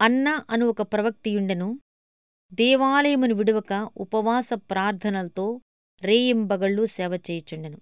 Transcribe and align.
అన్న 0.00 0.44
అను 0.50 0.66
ఒక 0.66 0.82
ప్రవక్తియుండెను 0.82 1.78
దేవాలయమును 2.54 3.34
విడువక 3.34 3.90
ఉపవాస 3.96 4.50
ప్రార్థనలతో 4.52 5.60
రేయింబగళ్ళు 6.02 6.86
సేవ 6.86 7.14
చేయుచుండెను. 7.16 7.78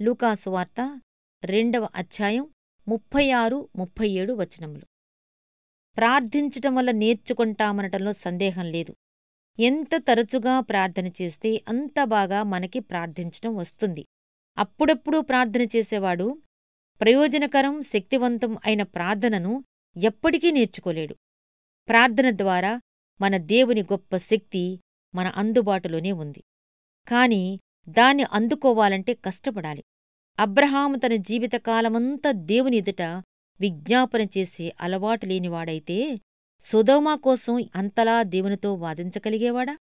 లూకాసు 0.00 0.50
వార్త 0.50 1.00
రెండవ 1.44 1.88
అధ్యాయం 1.94 2.48
ముప్పై 2.88 3.30
ఆరు 3.30 3.68
ముప్పై 3.76 4.08
ఏడు 4.08 4.32
వచనములు. 4.32 4.86
ప్రార్థించటం 5.96 6.74
వల్ల 6.74 6.90
నేర్చుకుంటామనటంలో 6.90 8.12
సందేహం 8.12 8.64
లేదు. 8.64 8.94
ఎంత 9.60 9.96
తరచుగా 9.96 10.60
ప్రార్థన 10.60 11.06
చేస్తే 11.08 11.64
అంత 11.68 12.04
బాగా 12.04 12.42
మనకి 12.42 12.80
ప్రార్థించటం 12.80 13.56
వస్తుంది. 13.56 14.04
అప్పుడప్పుడు 14.58 15.18
ప్రార్థన 15.18 15.66
చేసేవాడు 15.76 16.42
ప్రయోజనకరం 17.00 17.82
శక్తివంతం 17.82 18.58
అయిన 18.66 18.82
ప్రార్థనను 18.82 19.64
ఎప్పటికీ 19.96 20.50
నేర్చుకోలేడు. 20.50 21.16
ప్రార్థన 21.88 22.30
ద్వారా 22.30 22.80
మన 23.20 23.36
దేవుని 23.36 23.82
గొప్ప 23.82 24.16
శక్తి 24.16 24.80
మన 25.14 25.32
అందుబాటులోనే 25.36 26.12
ఉంది. 26.12 26.42
కాని 27.08 27.60
దాన్ని 27.88 28.24
అందుకోవాలంటే 28.32 29.14
కష్టపడాలి. 29.14 29.84
అబ్రహాము 30.38 30.96
తన 30.96 31.14
జీవితకాలమంతా 31.14 32.30
దేవుని 32.30 32.76
ఎదుట 32.76 33.02
విజ్ఞాపన 33.60 34.20
చేసే 34.20 34.72
అలవాటు 34.80 35.26
లేనివాడైతే 35.26 36.20
సుధోమా 36.60 37.14
కోసం 37.14 37.64
అంతలా 37.76 38.22
దేవునితో 38.22 38.74
వాదించగలిగేవాడా? 38.74 39.78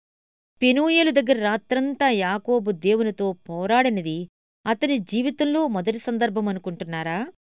పెనూయేలు 0.62 1.10
దగ్గర 1.10 1.42
రాత్రంతా 1.42 2.10
యాకోబు 2.10 2.70
దేవునితో 2.70 3.32
పోరాడినది 3.32 4.28
అతని 4.66 4.98
జీవితంలో 4.98 5.66
మొదటి 5.66 5.98
సందర్భమనుకుంటున్నారా 5.98 7.32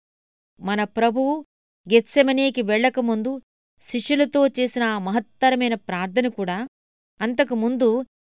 మన 0.60 0.84
ప్రభువు 0.84 1.44
గెత్సెమనేకి 1.86 2.62
వెళ్ళకముందు 2.62 3.40
శిష్యులతో 3.82 4.46
చేసిన 4.46 4.82
ఆ 4.82 4.98
మహత్తరమైన 4.98 5.74
ప్రార్థన 5.74 6.28
కూడా 6.28 6.68
అంతకుముందు 7.20 7.88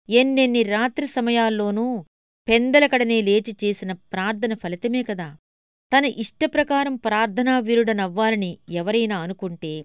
ఎన్నెన్ని 0.08 0.62
రాత్రి 0.62 1.06
సమయాల్లోనూ 1.06 2.04
పెందలకడనే 2.48 3.22
లేచి 3.22 3.56
చేసిన 3.64 3.92
ప్రార్థన 3.92 4.54
ఫలితమే 4.54 5.02
కదా. 5.02 5.36
తన 5.92 6.04
ఇష్టప్రకారం 6.04 6.94
ప్రార్థనా 6.96 7.58
వీరుడనవ్వాలని 7.58 8.58
ఎవరైనా 8.70 9.16
అనుకుంటే 9.18 9.84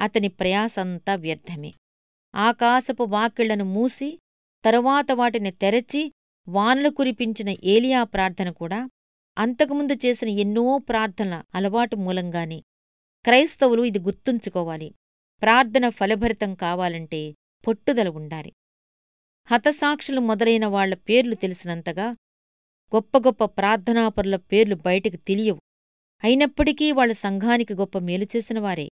అతని 0.00 0.28
ప్రయాసంతా 0.28 1.14
వ్యర్థమే. 1.14 1.72
ఆకాశపు 2.34 3.02
వాకిళ్ళను 3.02 3.64
మూసి 3.64 4.18
తరువాత 4.64 5.12
వాటిని 5.12 5.50
తెరచి 5.50 6.02
వానలు 6.48 6.90
కురిపించిన 6.90 7.56
ఏలియా 7.64 8.04
ప్రార్థన 8.04 8.50
కూడా 8.50 8.80
అంతకుముందు 9.36 9.94
చేసిన 10.06 10.28
ఎన్నో 10.28 10.78
ప్రార్థనల 10.78 11.42
అలవాటు 11.54 11.96
మూలంగానే 11.96 12.62
క్రైస్తవులు 13.26 13.82
ఇది 13.82 13.98
గుర్తుంచుకోవాలి. 13.98 14.94
ప్రార్థన 15.42 15.88
ఫలభరితం 15.88 16.54
కావాలంటే 16.54 17.34
పొట్టుదల 17.66 18.08
ఉండాలి. 18.08 18.52
హతసాక్షులు 19.46 20.20
మొదలైన 20.20 20.66
వాళ్ళ 20.66 20.94
పేర్లు 20.94 21.34
తెలిసినంతగా 21.34 22.04
గొప్ప 22.94 23.18
గొప్ప 23.18 23.44
ప్రార్థనాపరుల 23.44 24.36
పేర్లు 24.36 24.74
బయటికి 24.74 25.16
తెలియవు. 25.16 25.60
అయినప్పటికీ 26.24 26.92
వాళ్ళ 26.92 27.12
సంఘానికి 27.12 27.74
గొప్ప 27.74 27.98
మేలు 27.98 28.26
చేసినవారే 28.36 28.88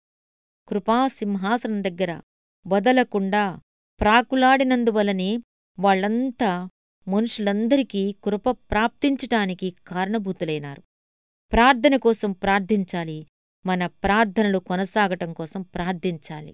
కృపాసింహాసనం 0.68 1.84
దగ్గర 1.84 2.20
వదలకుండా 2.66 3.60
ప్రాకులాడినందువలనే 4.00 5.38
వాళ్ళంతా 5.78 6.68
మనుషులందరికీ 7.08 8.16
కృప 8.24 8.50
ప్రాప్తించటానికి 8.50 9.76
కారణభూతులైనారు. 9.86 10.82
ప్రార్థన 11.52 11.96
కోసం 11.96 12.32
ప్రార్థించాలి. 12.32 13.26
మన 13.66 13.86
ప్రార్థనలు 13.86 14.58
కొనసాగటం 14.58 15.32
కోసం 15.32 15.62
ప్రార్థించాలి. 15.62 16.52